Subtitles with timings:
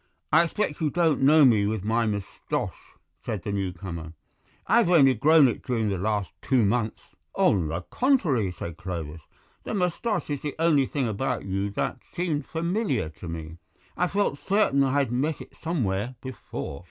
[0.31, 4.13] "I expect you don't know me with my moustache," said the new comer;
[4.65, 9.21] "I've only grown it during the last two months." "On the contrary," said Clovis,
[9.63, 13.57] "the moustache is the only thing about you that seemed familiar to me.
[13.95, 16.79] I felt certain that I had met it somewhere before."